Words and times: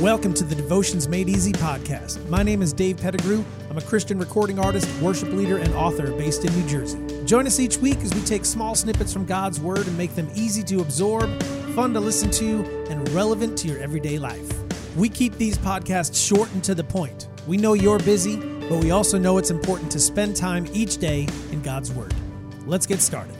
Welcome 0.00 0.32
to 0.34 0.44
the 0.44 0.54
Devotions 0.54 1.08
Made 1.08 1.28
Easy 1.28 1.50
podcast. 1.50 2.24
My 2.28 2.44
name 2.44 2.62
is 2.62 2.72
Dave 2.72 2.98
Pettigrew. 2.98 3.44
I'm 3.68 3.78
a 3.78 3.82
Christian 3.82 4.16
recording 4.16 4.60
artist, 4.60 4.88
worship 5.00 5.30
leader, 5.30 5.58
and 5.58 5.74
author 5.74 6.12
based 6.12 6.44
in 6.44 6.54
New 6.54 6.68
Jersey. 6.68 7.00
Join 7.24 7.48
us 7.48 7.58
each 7.58 7.78
week 7.78 7.98
as 7.98 8.14
we 8.14 8.20
take 8.20 8.44
small 8.44 8.76
snippets 8.76 9.12
from 9.12 9.24
God's 9.24 9.58
Word 9.58 9.88
and 9.88 9.98
make 9.98 10.14
them 10.14 10.30
easy 10.36 10.62
to 10.64 10.80
absorb, 10.80 11.42
fun 11.74 11.92
to 11.94 12.00
listen 12.00 12.30
to, 12.32 12.64
and 12.90 13.08
relevant 13.08 13.58
to 13.58 13.68
your 13.68 13.78
everyday 13.78 14.18
life. 14.20 14.48
We 14.96 15.08
keep 15.08 15.34
these 15.34 15.58
podcasts 15.58 16.14
short 16.14 16.52
and 16.52 16.62
to 16.62 16.76
the 16.76 16.84
point. 16.84 17.26
We 17.48 17.56
know 17.56 17.72
you're 17.72 17.98
busy, 17.98 18.36
but 18.36 18.84
we 18.84 18.92
also 18.92 19.18
know 19.18 19.38
it's 19.38 19.50
important 19.50 19.90
to 19.92 19.98
spend 19.98 20.36
time 20.36 20.68
each 20.72 20.98
day 20.98 21.26
in 21.50 21.60
God's 21.62 21.90
Word. 21.90 22.14
Let's 22.66 22.86
get 22.86 23.00
started. 23.00 23.34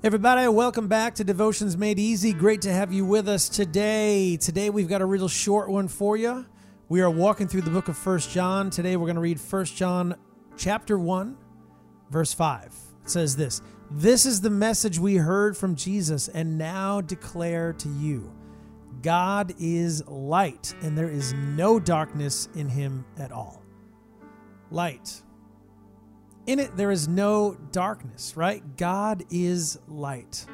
Everybody, 0.00 0.46
welcome 0.46 0.86
back 0.86 1.16
to 1.16 1.24
Devotions 1.24 1.76
Made 1.76 1.98
Easy. 1.98 2.32
Great 2.32 2.62
to 2.62 2.72
have 2.72 2.92
you 2.92 3.04
with 3.04 3.28
us 3.28 3.48
today. 3.48 4.36
Today 4.36 4.70
we've 4.70 4.86
got 4.88 5.00
a 5.02 5.04
real 5.04 5.26
short 5.26 5.68
one 5.68 5.88
for 5.88 6.16
you. 6.16 6.46
We 6.88 7.00
are 7.00 7.10
walking 7.10 7.48
through 7.48 7.62
the 7.62 7.70
book 7.70 7.88
of 7.88 7.98
First 7.98 8.30
John. 8.30 8.70
Today 8.70 8.96
we're 8.96 9.06
going 9.06 9.16
to 9.16 9.20
read 9.20 9.40
First 9.40 9.74
John 9.76 10.14
chapter 10.56 10.96
1, 11.00 11.36
verse 12.10 12.32
5. 12.32 12.72
It 13.02 13.10
says 13.10 13.34
this, 13.34 13.60
"This 13.90 14.24
is 14.24 14.40
the 14.40 14.50
message 14.50 15.00
we 15.00 15.16
heard 15.16 15.56
from 15.56 15.74
Jesus 15.74 16.28
and 16.28 16.56
now 16.56 17.00
declare 17.00 17.72
to 17.72 17.88
you. 17.88 18.32
God 19.02 19.52
is 19.58 20.06
light, 20.06 20.76
and 20.80 20.96
there 20.96 21.10
is 21.10 21.32
no 21.32 21.80
darkness 21.80 22.48
in 22.54 22.68
him 22.68 23.04
at 23.18 23.32
all." 23.32 23.64
Light 24.70 25.24
in 26.48 26.58
it, 26.58 26.74
there 26.78 26.90
is 26.90 27.06
no 27.06 27.58
darkness, 27.72 28.34
right? 28.34 28.62
God 28.78 29.22
is 29.30 29.78
light. 29.86 30.46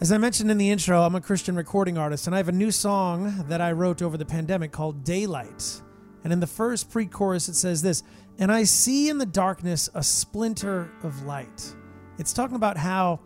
As 0.00 0.10
I 0.10 0.16
mentioned 0.16 0.50
in 0.50 0.56
the 0.56 0.70
intro, 0.70 1.02
I'm 1.02 1.14
a 1.14 1.20
Christian 1.20 1.56
recording 1.56 1.98
artist, 1.98 2.26
and 2.26 2.34
I 2.34 2.38
have 2.38 2.48
a 2.48 2.52
new 2.52 2.70
song 2.70 3.44
that 3.48 3.60
I 3.60 3.72
wrote 3.72 4.00
over 4.00 4.16
the 4.16 4.24
pandemic 4.24 4.72
called 4.72 5.04
Daylight. 5.04 5.82
And 6.24 6.32
in 6.32 6.40
the 6.40 6.46
first 6.46 6.90
pre 6.90 7.04
chorus, 7.04 7.50
it 7.50 7.54
says 7.54 7.82
this 7.82 8.02
And 8.38 8.50
I 8.50 8.64
see 8.64 9.10
in 9.10 9.18
the 9.18 9.26
darkness 9.26 9.90
a 9.92 10.02
splinter 10.02 10.90
of 11.02 11.24
light. 11.24 11.74
It's 12.16 12.32
talking 12.32 12.56
about 12.56 12.78
how, 12.78 13.20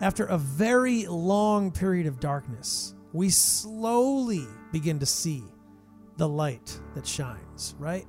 after 0.00 0.24
a 0.24 0.38
very 0.38 1.06
long 1.06 1.72
period 1.72 2.06
of 2.06 2.20
darkness, 2.20 2.94
we 3.12 3.28
slowly 3.28 4.46
begin 4.70 5.00
to 5.00 5.06
see 5.06 5.42
the 6.16 6.28
light 6.28 6.78
that 6.94 7.08
shines, 7.08 7.74
right? 7.80 8.06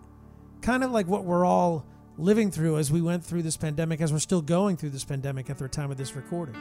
Kind 0.62 0.84
of 0.84 0.92
like 0.92 1.08
what 1.08 1.24
we're 1.24 1.44
all 1.44 1.88
living 2.18 2.52
through 2.52 2.78
as 2.78 2.92
we 2.92 3.02
went 3.02 3.24
through 3.24 3.42
this 3.44 3.58
pandemic, 3.58 4.02
as 4.02 4.12
we're 4.12 4.20
still 4.20 4.42
going 4.42 4.78
through 4.78 4.92
this 4.92 5.04
pandemic 5.04 5.50
at 5.50 5.58
the 5.58 5.68
time 5.68 5.92
of 5.92 5.98
this 5.98 6.16
recording. 6.16 6.56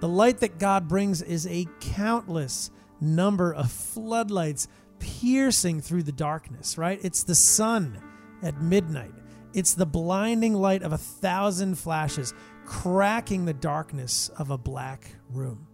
The 0.00 0.08
light 0.08 0.38
that 0.40 0.58
God 0.58 0.88
brings 0.88 1.22
is 1.22 1.46
a 1.46 1.66
countless 1.80 2.70
number 3.00 3.52
of 3.52 3.70
floodlights 3.70 4.68
piercing 4.98 5.80
through 5.80 6.02
the 6.04 6.12
darkness, 6.12 6.78
right? 6.78 7.00
It's 7.02 7.24
the 7.24 7.34
sun 7.34 8.00
at 8.42 8.60
midnight. 8.60 9.14
It's 9.52 9.74
the 9.74 9.86
blinding 9.86 10.54
light 10.54 10.82
of 10.82 10.92
a 10.92 10.98
thousand 10.98 11.76
flashes 11.76 12.34
cracking 12.64 13.44
the 13.44 13.54
darkness 13.54 14.30
of 14.30 14.50
a 14.50 14.58
black 14.58 15.16
room. 15.30 15.66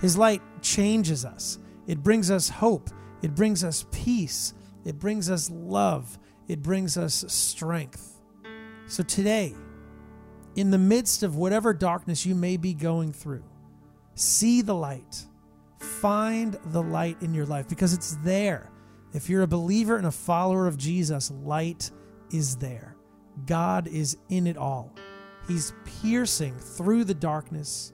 His 0.00 0.16
light 0.16 0.42
changes 0.62 1.24
us. 1.24 1.58
It 1.86 2.02
brings 2.02 2.30
us 2.30 2.48
hope. 2.48 2.90
It 3.22 3.34
brings 3.34 3.64
us 3.64 3.86
peace. 3.90 4.54
It 4.84 4.98
brings 4.98 5.30
us 5.30 5.50
love 5.50 6.18
it 6.48 6.62
brings 6.62 6.96
us 6.96 7.24
strength. 7.28 8.20
So 8.86 9.02
today, 9.02 9.54
in 10.56 10.70
the 10.70 10.78
midst 10.78 11.22
of 11.22 11.36
whatever 11.36 11.72
darkness 11.74 12.26
you 12.26 12.34
may 12.34 12.56
be 12.56 12.74
going 12.74 13.12
through, 13.12 13.44
see 14.14 14.62
the 14.62 14.74
light. 14.74 15.26
Find 15.78 16.58
the 16.66 16.82
light 16.82 17.22
in 17.22 17.34
your 17.34 17.46
life 17.46 17.68
because 17.68 17.92
it's 17.92 18.16
there. 18.24 18.70
If 19.12 19.28
you're 19.28 19.42
a 19.42 19.46
believer 19.46 19.96
and 19.96 20.06
a 20.06 20.10
follower 20.10 20.66
of 20.66 20.76
Jesus, 20.76 21.30
light 21.30 21.90
is 22.32 22.56
there. 22.56 22.96
God 23.46 23.86
is 23.86 24.16
in 24.28 24.46
it 24.46 24.56
all. 24.56 24.92
He's 25.46 25.72
piercing 26.02 26.54
through 26.58 27.04
the 27.04 27.14
darkness. 27.14 27.92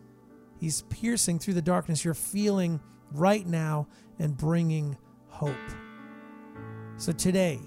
He's 0.58 0.82
piercing 0.82 1.38
through 1.38 1.54
the 1.54 1.62
darkness 1.62 2.04
you're 2.04 2.14
feeling 2.14 2.80
right 3.12 3.46
now 3.46 3.86
and 4.18 4.36
bringing 4.36 4.96
hope. 5.28 5.54
So 6.96 7.12
today, 7.12 7.60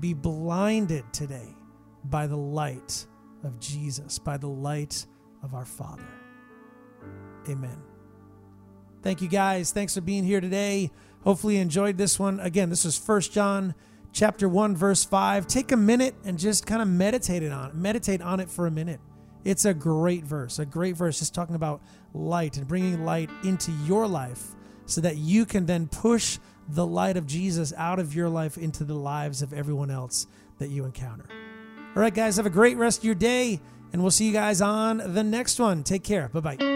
be 0.00 0.14
blinded 0.14 1.04
today 1.12 1.54
by 2.04 2.26
the 2.26 2.36
light 2.36 3.06
of 3.44 3.58
Jesus, 3.60 4.18
by 4.18 4.36
the 4.36 4.48
light 4.48 5.06
of 5.42 5.54
our 5.54 5.64
Father. 5.64 6.06
Amen. 7.48 7.82
Thank 9.02 9.20
you 9.20 9.28
guys. 9.28 9.72
Thanks 9.72 9.94
for 9.94 10.00
being 10.00 10.24
here 10.24 10.40
today. 10.40 10.90
Hopefully 11.24 11.56
you 11.56 11.60
enjoyed 11.60 11.98
this 11.98 12.18
one. 12.18 12.40
Again, 12.40 12.70
this 12.70 12.84
is 12.84 12.96
First 12.96 13.32
John 13.32 13.74
chapter 14.12 14.48
1 14.48 14.76
verse 14.76 15.04
5. 15.04 15.46
Take 15.46 15.72
a 15.72 15.76
minute 15.76 16.14
and 16.24 16.38
just 16.38 16.66
kind 16.66 16.82
of 16.82 16.88
meditate 16.88 17.42
on 17.50 17.70
it. 17.70 17.74
Meditate 17.74 18.22
on 18.22 18.40
it 18.40 18.48
for 18.48 18.66
a 18.66 18.70
minute. 18.70 19.00
It's 19.44 19.64
a 19.64 19.74
great 19.74 20.24
verse. 20.24 20.58
A 20.58 20.66
great 20.66 20.96
verse 20.96 21.18
just 21.18 21.34
talking 21.34 21.56
about 21.56 21.82
light 22.14 22.56
and 22.56 22.68
bringing 22.68 23.04
light 23.04 23.30
into 23.42 23.72
your 23.86 24.06
life 24.06 24.54
so 24.86 25.00
that 25.00 25.16
you 25.16 25.44
can 25.46 25.66
then 25.66 25.88
push 25.88 26.38
the 26.68 26.86
light 26.86 27.16
of 27.16 27.26
Jesus 27.26 27.72
out 27.76 27.98
of 27.98 28.14
your 28.14 28.28
life 28.28 28.56
into 28.56 28.84
the 28.84 28.94
lives 28.94 29.42
of 29.42 29.52
everyone 29.52 29.90
else 29.90 30.26
that 30.58 30.70
you 30.70 30.84
encounter. 30.84 31.26
All 31.94 32.02
right, 32.02 32.14
guys, 32.14 32.36
have 32.36 32.46
a 32.46 32.50
great 32.50 32.76
rest 32.76 33.00
of 33.00 33.04
your 33.04 33.14
day, 33.14 33.60
and 33.92 34.00
we'll 34.00 34.10
see 34.10 34.26
you 34.26 34.32
guys 34.32 34.60
on 34.60 35.14
the 35.14 35.22
next 35.22 35.58
one. 35.58 35.82
Take 35.82 36.04
care. 36.04 36.28
Bye 36.28 36.40
bye. 36.40 36.71